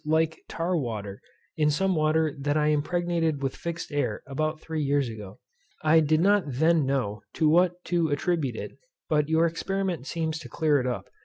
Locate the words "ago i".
5.07-5.99